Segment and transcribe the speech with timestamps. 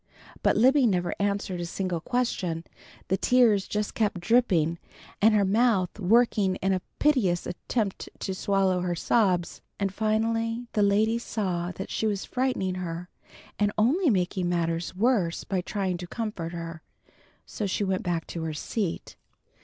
[0.41, 2.63] But Libby never answered a single question.
[3.09, 4.79] The tears just kept dripping
[5.21, 10.81] and her mouth working in a piteous attempt to swallow her sobs, and finally the
[10.81, 13.09] lady saw that she was frightening her,
[13.59, 16.81] and only making matters worse by trying to comfort her,
[17.45, 19.15] so she went back to her seat.